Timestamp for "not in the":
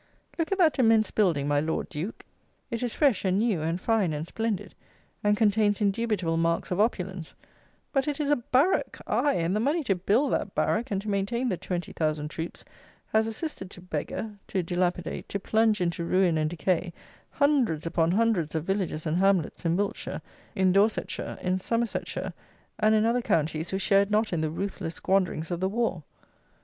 24.09-24.49